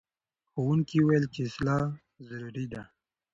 ښوونکي 0.51 0.97
وویل 0.99 1.23
چې 1.33 1.39
اصلاح 1.49 1.81
ضروري 2.29 2.65
ده. 2.73 2.81